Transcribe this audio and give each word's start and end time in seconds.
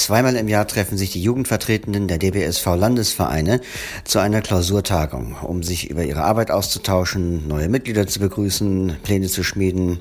Zweimal 0.00 0.34
im 0.36 0.48
Jahr 0.48 0.66
treffen 0.66 0.96
sich 0.96 1.10
die 1.10 1.22
Jugendvertretenden 1.22 2.08
der 2.08 2.16
DBSV-Landesvereine 2.16 3.60
zu 4.04 4.18
einer 4.18 4.40
Klausurtagung, 4.40 5.36
um 5.42 5.62
sich 5.62 5.90
über 5.90 6.02
ihre 6.02 6.22
Arbeit 6.22 6.50
auszutauschen, 6.50 7.46
neue 7.46 7.68
Mitglieder 7.68 8.06
zu 8.06 8.18
begrüßen, 8.18 8.96
Pläne 9.02 9.28
zu 9.28 9.44
schmieden 9.44 10.00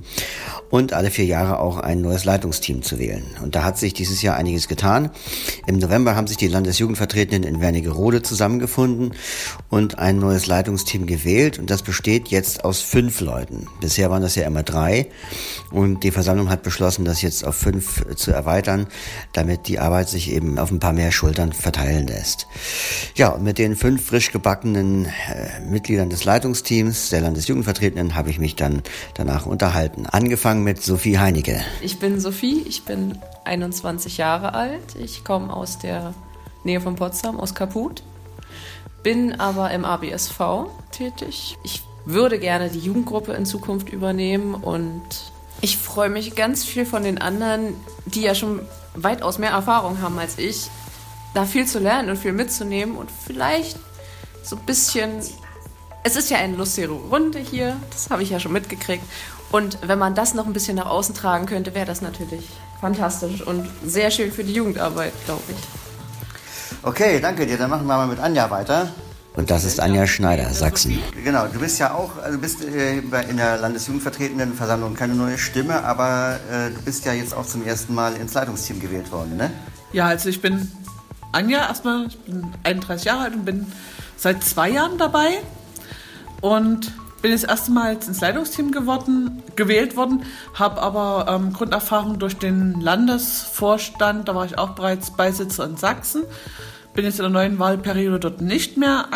und 0.69 0.93
alle 0.93 1.11
vier 1.11 1.25
Jahre 1.25 1.59
auch 1.59 1.77
ein 1.77 1.99
neues 1.99 2.23
Leitungsteam 2.23 2.81
zu 2.81 2.97
wählen. 2.97 3.25
Und 3.43 3.55
da 3.55 3.63
hat 3.63 3.77
sich 3.77 3.93
dieses 3.93 4.21
Jahr 4.21 4.37
einiges 4.37 4.69
getan. 4.69 5.09
Im 5.67 5.79
November 5.79 6.15
haben 6.15 6.27
sich 6.27 6.37
die 6.37 6.47
Landesjugendvertretenden 6.47 7.43
in 7.43 7.59
Wernigerode 7.59 8.21
zusammengefunden 8.21 9.13
und 9.69 9.99
ein 9.99 10.17
neues 10.19 10.47
Leitungsteam 10.47 11.07
gewählt. 11.07 11.59
Und 11.59 11.69
das 11.69 11.81
besteht 11.81 12.29
jetzt 12.29 12.63
aus 12.63 12.79
fünf 12.79 13.19
Leuten. 13.19 13.67
Bisher 13.81 14.09
waren 14.09 14.21
das 14.21 14.35
ja 14.35 14.45
immer 14.45 14.63
drei. 14.63 15.07
Und 15.71 16.03
die 16.03 16.11
Versammlung 16.11 16.49
hat 16.49 16.63
beschlossen, 16.63 17.03
das 17.03 17.21
jetzt 17.21 17.45
auf 17.45 17.55
fünf 17.55 18.05
zu 18.15 18.31
erweitern, 18.31 18.87
damit 19.33 19.67
die 19.67 19.79
Arbeit 19.79 19.98
sich 20.07 20.31
eben 20.31 20.57
auf 20.57 20.71
ein 20.71 20.79
paar 20.79 20.93
mehr 20.93 21.11
Schultern 21.11 21.51
verteilen 21.51 22.07
lässt. 22.07 22.47
Ja, 23.15 23.29
und 23.29 23.43
mit 23.43 23.57
den 23.57 23.75
fünf 23.75 24.05
frisch 24.05 24.31
gebackenen 24.31 25.05
äh, 25.05 25.59
Mitgliedern 25.69 26.09
des 26.09 26.23
Leitungsteams 26.23 27.09
der 27.09 27.21
Landesjugendvertretenden 27.21 28.15
habe 28.15 28.29
ich 28.29 28.39
mich 28.39 28.55
dann 28.55 28.81
danach 29.15 29.45
unterhalten. 29.45 30.05
Angefangen 30.05 30.63
mit 30.63 30.81
Sophie 30.81 31.17
Heinecke. 31.17 31.59
Ich 31.81 31.99
bin 31.99 32.19
Sophie, 32.19 32.63
ich 32.67 32.85
bin 32.85 33.17
21 33.43 34.17
Jahre 34.17 34.53
alt. 34.53 34.95
Ich 34.97 35.23
komme 35.23 35.53
aus 35.53 35.79
der 35.79 36.13
Nähe 36.63 36.79
von 36.79 36.95
Potsdam, 36.95 37.39
aus 37.39 37.55
Kaput. 37.55 38.03
Bin 39.03 39.39
aber 39.39 39.71
im 39.71 39.85
ABSV 39.85 40.67
tätig. 40.91 41.57
Ich 41.63 41.83
würde 42.05 42.39
gerne 42.39 42.69
die 42.69 42.79
Jugendgruppe 42.79 43.33
in 43.33 43.45
Zukunft 43.45 43.89
übernehmen 43.89 44.55
und 44.55 45.01
ich 45.61 45.77
freue 45.77 46.09
mich 46.09 46.35
ganz 46.35 46.63
viel 46.63 46.85
von 46.85 47.03
den 47.03 47.19
anderen, 47.19 47.75
die 48.05 48.21
ja 48.21 48.35
schon 48.35 48.61
weitaus 48.95 49.37
mehr 49.37 49.51
Erfahrung 49.51 50.01
haben 50.01 50.17
als 50.19 50.37
ich, 50.37 50.69
da 51.33 51.45
viel 51.45 51.65
zu 51.65 51.79
lernen 51.79 52.09
und 52.09 52.17
viel 52.17 52.33
mitzunehmen 52.33 52.95
und 52.95 53.09
vielleicht 53.11 53.77
so 54.43 54.55
ein 54.55 54.65
bisschen. 54.65 55.21
Es 56.03 56.15
ist 56.15 56.29
ja 56.29 56.37
eine 56.37 56.55
lustige 56.55 56.87
Runde 56.87 57.39
hier, 57.39 57.75
das 57.91 58.09
habe 58.09 58.23
ich 58.23 58.29
ja 58.29 58.39
schon 58.39 58.53
mitgekriegt. 58.53 59.03
Und 59.51 59.79
wenn 59.81 59.99
man 59.99 60.15
das 60.15 60.33
noch 60.33 60.45
ein 60.45 60.53
bisschen 60.53 60.77
nach 60.77 60.85
außen 60.85 61.13
tragen 61.13 61.45
könnte, 61.45 61.75
wäre 61.75 61.85
das 61.85 62.01
natürlich 62.01 62.47
fantastisch 62.79 63.41
und 63.41 63.67
sehr 63.85 64.09
schön 64.09 64.31
für 64.31 64.43
die 64.43 64.53
Jugendarbeit, 64.53 65.13
glaube 65.25 65.43
ich. 65.49 65.57
Okay, 66.83 67.19
danke 67.19 67.45
dir. 67.45 67.57
Dann 67.57 67.69
machen 67.69 67.85
wir 67.85 67.97
mal 67.97 68.07
mit 68.07 68.19
Anja 68.19 68.49
weiter. 68.49 68.89
Und 69.35 69.51
das 69.51 69.63
ist 69.63 69.79
Anja 69.79 70.07
Schneider, 70.07 70.49
Sachsen. 70.53 70.99
Genau, 71.23 71.47
du 71.47 71.59
bist 71.59 71.79
ja 71.79 71.93
auch, 71.93 72.17
also 72.17 72.37
du 72.37 72.41
bist 72.41 72.63
äh, 72.63 72.97
in 72.97 73.37
der 73.37 73.57
Landesjugendvertretendenversammlung 73.57 74.95
keine 74.95 75.13
neue 75.13 75.37
Stimme, 75.37 75.83
aber 75.83 76.39
äh, 76.51 76.71
du 76.71 76.81
bist 76.81 77.05
ja 77.05 77.13
jetzt 77.13 77.33
auch 77.33 77.45
zum 77.45 77.65
ersten 77.65 77.93
Mal 77.93 78.15
ins 78.15 78.33
Leitungsteam 78.33 78.79
gewählt 78.79 79.11
worden, 79.11 79.37
ne? 79.37 79.51
Ja, 79.93 80.07
also 80.07 80.29
ich 80.29 80.41
bin 80.41 80.71
Anja 81.31 81.59
erstmal, 81.67 82.07
ich 82.07 82.17
bin 82.19 82.53
31 82.63 83.05
Jahre 83.05 83.23
alt 83.25 83.35
und 83.35 83.45
bin 83.45 83.71
seit 84.17 84.43
zwei 84.43 84.69
Jahren 84.69 84.97
dabei 84.97 85.39
und 86.41 86.91
bin 87.21 87.31
das 87.31 87.43
erste 87.43 87.71
Mal 87.71 87.93
jetzt 87.93 88.07
ins 88.07 88.21
Leitungsteam 88.21 88.71
geworden, 88.71 89.43
gewählt 89.55 89.95
worden, 89.95 90.23
habe 90.53 90.81
aber 90.81 91.27
ähm, 91.29 91.53
Grunderfahrung 91.53 92.17
durch 92.17 92.37
den 92.37 92.79
Landesvorstand, 92.81 94.27
da 94.27 94.35
war 94.35 94.45
ich 94.45 94.57
auch 94.57 94.71
bereits 94.71 95.11
Beisitzer 95.11 95.65
in 95.65 95.77
Sachsen 95.77 96.23
bin 96.99 97.05
jetzt 97.05 97.19
in 97.19 97.23
der 97.23 97.31
neuen 97.31 97.59
Wahlperiode 97.59 98.19
dort 98.19 98.41
nicht 98.41 98.75
mehr 98.75 99.07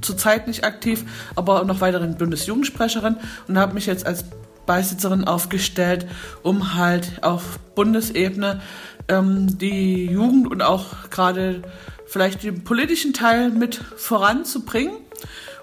zurzeit 0.00 0.46
nicht 0.46 0.64
aktiv, 0.64 1.04
aber 1.36 1.62
noch 1.64 1.82
weiterhin 1.82 2.16
Bundesjugendsprecherin 2.16 3.16
und 3.46 3.58
habe 3.58 3.74
mich 3.74 3.84
jetzt 3.84 4.06
als 4.06 4.24
Beisitzerin 4.64 5.24
aufgestellt, 5.24 6.06
um 6.42 6.76
halt 6.76 7.22
auf 7.22 7.58
Bundesebene 7.74 8.62
ähm, 9.08 9.58
die 9.58 10.06
Jugend 10.06 10.50
und 10.50 10.62
auch 10.62 11.10
gerade 11.10 11.60
vielleicht 12.06 12.42
den 12.42 12.64
politischen 12.64 13.12
Teil 13.12 13.50
mit 13.50 13.74
voranzubringen. 13.74 14.96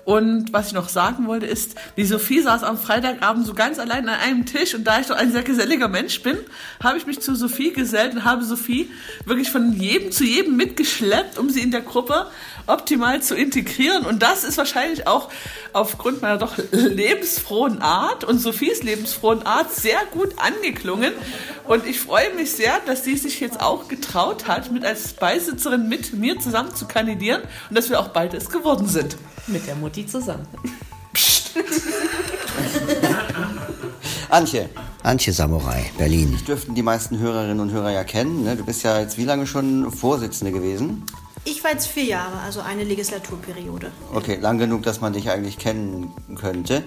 Und 0.03 0.51
was 0.51 0.67
ich 0.67 0.73
noch 0.73 0.89
sagen 0.89 1.27
wollte, 1.27 1.45
ist, 1.45 1.75
die 1.95 2.05
Sophie 2.05 2.41
saß 2.41 2.63
am 2.63 2.77
Freitagabend 2.77 3.45
so 3.45 3.53
ganz 3.53 3.77
allein 3.77 4.09
an 4.09 4.19
einem 4.19 4.45
Tisch 4.45 4.73
und 4.73 4.83
da 4.83 4.99
ich 4.99 5.07
doch 5.07 5.15
ein 5.15 5.31
sehr 5.31 5.43
geselliger 5.43 5.87
Mensch 5.87 6.23
bin, 6.23 6.37
habe 6.81 6.97
ich 6.97 7.05
mich 7.05 7.19
zu 7.21 7.35
Sophie 7.35 7.71
gesellt 7.71 8.13
und 8.13 8.25
habe 8.25 8.43
Sophie 8.43 8.89
wirklich 9.25 9.51
von 9.51 9.73
jedem 9.73 10.11
zu 10.11 10.23
jedem 10.23 10.57
mitgeschleppt, 10.57 11.37
um 11.37 11.49
sie 11.49 11.61
in 11.61 11.69
der 11.71 11.81
Gruppe 11.81 12.27
optimal 12.65 13.21
zu 13.21 13.35
integrieren. 13.35 14.05
Und 14.05 14.23
das 14.23 14.43
ist 14.43 14.57
wahrscheinlich 14.57 15.07
auch 15.07 15.29
aufgrund 15.73 16.21
meiner 16.21 16.37
doch 16.37 16.53
lebensfrohen 16.71 17.81
Art 17.81 18.23
und 18.23 18.39
Sophies 18.39 18.81
lebensfrohen 18.81 19.45
Art 19.45 19.71
sehr 19.71 19.99
gut 20.11 20.33
angeklungen. 20.37 21.13
Und 21.67 21.85
ich 21.85 21.99
freue 21.99 22.33
mich 22.33 22.51
sehr, 22.51 22.79
dass 22.87 23.03
sie 23.03 23.17
sich 23.17 23.39
jetzt 23.39 23.61
auch 23.61 23.87
getraut 23.87 24.47
hat, 24.47 24.71
mit 24.71 24.83
als 24.83 25.13
Beisitzerin 25.13 25.87
mit 25.87 26.13
mir 26.13 26.39
zusammen 26.39 26.75
zu 26.75 26.87
kandidieren 26.87 27.41
und 27.69 27.77
dass 27.77 27.89
wir 27.89 27.99
auch 27.99 28.09
beide 28.09 28.37
es 28.37 28.49
geworden 28.49 28.87
sind. 28.87 29.15
Mit 29.51 29.67
der 29.67 29.75
Mutti 29.75 30.05
zusammen. 30.07 30.47
Psst. 31.13 31.51
Antje. 34.29 34.69
Antje 35.03 35.33
Samurai, 35.33 35.91
Berlin. 35.97 36.31
Das 36.31 36.43
dürften 36.45 36.73
die 36.73 36.83
meisten 36.83 37.19
Hörerinnen 37.19 37.59
und 37.59 37.71
Hörer 37.71 37.91
ja 37.91 38.03
kennen. 38.05 38.43
Ne? 38.43 38.55
Du 38.55 38.63
bist 38.63 38.83
ja 38.83 38.99
jetzt 38.99 39.17
wie 39.17 39.25
lange 39.25 39.45
schon 39.45 39.91
Vorsitzende 39.91 40.53
gewesen? 40.53 41.03
Ich 41.43 41.63
war 41.63 41.71
jetzt 41.71 41.87
vier 41.87 42.03
Jahre, 42.03 42.39
also 42.41 42.61
eine 42.61 42.83
Legislaturperiode. 42.83 43.91
Okay, 44.13 44.35
lang 44.35 44.59
genug, 44.59 44.83
dass 44.83 45.01
man 45.01 45.13
dich 45.13 45.31
eigentlich 45.31 45.57
kennen 45.57 46.13
könnte. 46.35 46.83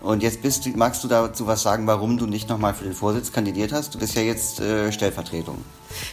Und 0.00 0.22
jetzt 0.22 0.42
bist 0.42 0.64
magst 0.76 1.02
du 1.02 1.08
dazu 1.08 1.48
was 1.48 1.62
sagen, 1.62 1.88
warum 1.88 2.16
du 2.16 2.26
nicht 2.26 2.48
nochmal 2.48 2.72
für 2.72 2.84
den 2.84 2.92
Vorsitz 2.92 3.32
kandidiert 3.32 3.72
hast? 3.72 3.96
Du 3.96 3.98
bist 3.98 4.14
ja 4.14 4.22
jetzt 4.22 4.60
äh, 4.60 4.92
Stellvertretung. 4.92 5.64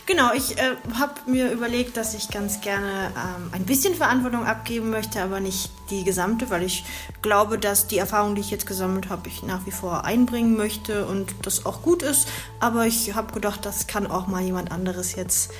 Genau, 0.07 0.33
ich 0.33 0.57
äh, 0.57 0.75
habe 0.97 1.13
mir 1.27 1.51
überlegt, 1.51 1.95
dass 1.95 2.15
ich 2.15 2.29
ganz 2.29 2.61
gerne 2.61 3.11
ähm, 3.15 3.49
ein 3.51 3.65
bisschen 3.65 3.93
Verantwortung 3.93 4.45
abgeben 4.45 4.89
möchte, 4.89 5.21
aber 5.21 5.39
nicht 5.39 5.69
die 5.91 6.03
gesamte, 6.03 6.49
weil 6.49 6.63
ich 6.63 6.85
glaube, 7.21 7.59
dass 7.59 7.85
die 7.85 7.99
Erfahrung, 7.99 8.33
die 8.33 8.41
ich 8.41 8.49
jetzt 8.49 8.65
gesammelt 8.65 9.09
habe, 9.09 9.27
ich 9.27 9.43
nach 9.43 9.67
wie 9.67 9.71
vor 9.71 10.03
einbringen 10.03 10.57
möchte 10.57 11.05
und 11.05 11.35
das 11.43 11.67
auch 11.67 11.83
gut 11.83 12.01
ist. 12.01 12.27
Aber 12.59 12.87
ich 12.87 13.13
habe 13.13 13.31
gedacht, 13.33 13.65
das 13.67 13.85
kann 13.85 14.07
auch 14.07 14.25
mal 14.25 14.41
jemand 14.41 14.71
anderes 14.71 15.13
jetzt 15.15 15.51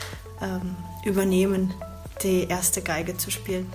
ähm, 0.42 0.76
übernehmen 1.06 1.72
die 2.24 2.48
erste 2.48 2.82
Geige 2.82 3.18
zu 3.18 3.32
spielen. 3.32 3.72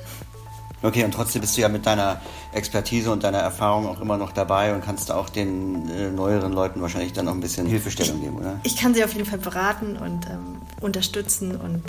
Okay, 0.81 1.05
und 1.05 1.13
trotzdem 1.13 1.41
bist 1.41 1.57
du 1.57 1.61
ja 1.61 1.69
mit 1.69 1.87
deiner 1.87 2.21
Expertise 2.53 3.11
und 3.11 3.25
deiner 3.25 3.39
Erfahrung 3.39 3.89
auch 3.89 4.01
immer 4.01 4.17
noch 4.17 4.31
dabei 4.31 4.73
und 4.75 4.85
kannst 4.85 5.11
auch 5.11 5.29
den 5.29 5.89
äh, 5.89 6.11
neueren 6.11 6.53
Leuten 6.53 6.81
wahrscheinlich 6.81 7.13
dann 7.13 7.25
noch 7.25 7.35
ein 7.35 7.41
bisschen 7.41 7.67
Hilfestellung 7.67 8.21
geben, 8.21 8.37
oder? 8.37 8.61
Ich 8.63 8.77
kann 8.77 8.95
sie 8.95 9.03
auf 9.03 9.13
jeden 9.13 9.27
Fall 9.27 9.39
beraten 9.39 9.97
und 9.97 10.27
ähm, 10.27 10.61
unterstützen 10.81 11.57
und 11.57 11.83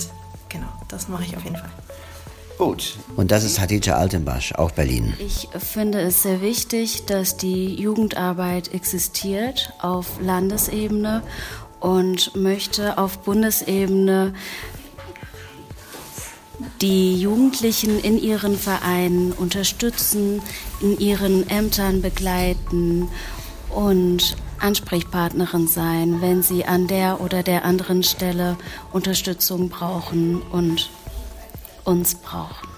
genau, 0.48 0.66
das 0.88 1.08
mache 1.08 1.22
ich 1.22 1.36
auf 1.36 1.44
jeden 1.44 1.56
Fall. 1.56 1.70
Gut. 2.58 2.98
Und 3.16 3.30
das 3.30 3.44
ist 3.44 3.58
Hatice 3.58 3.88
Altenbasch, 3.88 4.52
auch 4.52 4.72
Berlin. 4.72 5.14
Ich 5.18 5.48
finde 5.56 6.00
es 6.00 6.24
sehr 6.24 6.42
wichtig, 6.42 7.06
dass 7.06 7.38
die 7.38 7.74
Jugendarbeit 7.74 8.74
existiert 8.74 9.72
auf 9.80 10.20
Landesebene 10.20 11.22
und 11.78 12.36
möchte 12.36 12.98
auf 12.98 13.20
Bundesebene 13.20 14.34
die 16.80 17.20
Jugendlichen 17.20 17.98
in 18.00 18.18
ihren 18.18 18.56
Vereinen 18.56 19.32
unterstützen, 19.32 20.42
in 20.80 20.98
ihren 20.98 21.48
Ämtern 21.48 22.02
begleiten 22.02 23.08
und 23.70 24.36
Ansprechpartnerin 24.58 25.68
sein, 25.68 26.20
wenn 26.20 26.42
sie 26.42 26.64
an 26.64 26.86
der 26.86 27.20
oder 27.20 27.42
der 27.42 27.64
anderen 27.64 28.02
Stelle 28.02 28.56
Unterstützung 28.92 29.68
brauchen 29.68 30.42
und 30.42 30.90
uns 31.84 32.14
brauchen. 32.14 32.68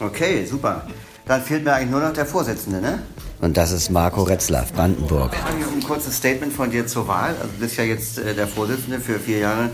Okay, 0.00 0.44
super. 0.46 0.86
Dann 1.26 1.42
fehlt 1.42 1.64
mir 1.64 1.74
eigentlich 1.74 1.90
nur 1.90 2.00
noch 2.00 2.12
der 2.12 2.26
Vorsitzende, 2.26 2.80
ne? 2.80 3.02
Und 3.40 3.56
das 3.56 3.72
ist 3.72 3.90
Marco 3.90 4.22
Retzlaff, 4.22 4.72
Brandenburg. 4.72 5.32
Ein 5.34 5.82
kurzes 5.82 6.16
Statement 6.16 6.52
von 6.52 6.70
dir 6.70 6.86
zur 6.86 7.06
Wahl. 7.08 7.34
Also 7.34 7.52
du 7.54 7.60
bist 7.60 7.76
ja 7.76 7.84
jetzt 7.84 8.18
äh, 8.18 8.34
der 8.34 8.46
Vorsitzende 8.46 9.00
für 9.00 9.18
vier 9.18 9.38
Jahre. 9.38 9.70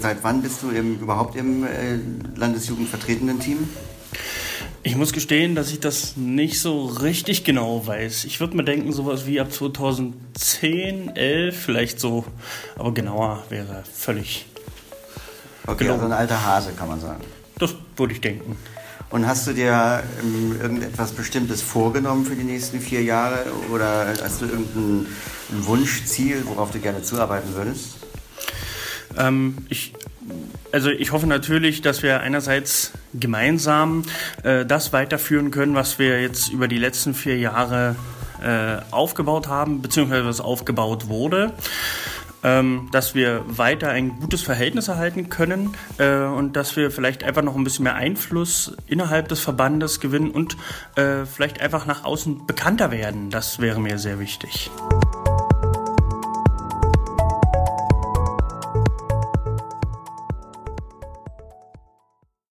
Seit 0.00 0.22
wann 0.22 0.42
bist 0.42 0.62
du 0.62 0.70
im, 0.70 1.00
überhaupt 1.00 1.36
im 1.36 1.64
äh, 1.64 1.98
Landesjugendvertretenden 2.36 3.40
Team? 3.40 3.68
Ich 4.84 4.96
muss 4.96 5.12
gestehen, 5.12 5.54
dass 5.54 5.70
ich 5.70 5.80
das 5.80 6.16
nicht 6.16 6.60
so 6.60 6.86
richtig 6.86 7.44
genau 7.44 7.86
weiß. 7.86 8.24
Ich 8.24 8.40
würde 8.40 8.56
mir 8.56 8.64
denken, 8.64 8.92
sowas 8.92 9.26
wie 9.26 9.40
ab 9.40 9.52
2010, 9.52 11.16
11, 11.16 11.56
vielleicht 11.56 12.00
so. 12.00 12.24
Aber 12.76 12.94
genauer 12.94 13.42
wäre 13.48 13.82
völlig. 13.92 14.46
Okay, 15.66 15.84
gelungen. 15.84 16.00
also 16.00 16.14
ein 16.14 16.18
alter 16.18 16.46
Hase, 16.46 16.72
kann 16.72 16.88
man 16.88 17.00
sagen. 17.00 17.22
Das 17.58 17.74
würde 17.96 18.14
ich 18.14 18.20
denken. 18.20 18.56
Und 19.10 19.26
hast 19.26 19.46
du 19.46 19.52
dir 19.52 20.02
ähm, 20.22 20.60
irgendetwas 20.60 21.12
Bestimmtes 21.12 21.60
vorgenommen 21.60 22.24
für 22.24 22.36
die 22.36 22.44
nächsten 22.44 22.80
vier 22.80 23.02
Jahre? 23.02 23.46
Oder 23.72 24.14
hast 24.22 24.42
du 24.42 24.46
irgendein 24.46 25.06
Wunschziel, 25.50 26.44
worauf 26.46 26.70
du 26.70 26.78
gerne 26.78 27.02
zuarbeiten 27.02 27.54
würdest? 27.54 27.96
Ähm, 29.18 29.58
ich, 29.68 29.92
also 30.72 30.90
ich 30.90 31.12
hoffe 31.12 31.26
natürlich, 31.26 31.82
dass 31.82 32.02
wir 32.02 32.20
einerseits 32.20 32.92
gemeinsam 33.14 34.04
äh, 34.42 34.64
das 34.64 34.92
weiterführen 34.92 35.50
können, 35.50 35.74
was 35.74 35.98
wir 35.98 36.20
jetzt 36.20 36.48
über 36.50 36.68
die 36.68 36.78
letzten 36.78 37.14
vier 37.14 37.38
Jahre 37.38 37.96
äh, 38.42 38.78
aufgebaut 38.90 39.48
haben, 39.48 39.82
beziehungsweise 39.82 40.26
was 40.26 40.40
aufgebaut 40.40 41.08
wurde. 41.08 41.54
ähm, 42.44 42.88
dass 42.92 43.14
wir 43.14 43.42
weiter 43.48 43.90
ein 43.90 44.20
gutes 44.20 44.42
Verhältnis 44.42 44.88
erhalten 44.88 45.28
können 45.28 45.74
äh, 45.98 46.20
und 46.20 46.54
dass 46.54 46.76
wir 46.76 46.90
vielleicht 46.90 47.24
einfach 47.24 47.42
noch 47.42 47.56
ein 47.56 47.64
bisschen 47.64 47.84
mehr 47.84 47.94
Einfluss 47.94 48.76
innerhalb 48.86 49.28
des 49.28 49.40
Verbandes 49.40 50.00
gewinnen 50.00 50.30
und 50.30 50.56
äh, 50.96 51.24
vielleicht 51.24 51.60
einfach 51.60 51.86
nach 51.86 52.04
außen 52.04 52.46
bekannter 52.46 52.90
werden. 52.90 53.30
Das 53.30 53.60
wäre 53.60 53.80
mir 53.80 53.98
sehr 53.98 54.20
wichtig. 54.20 54.70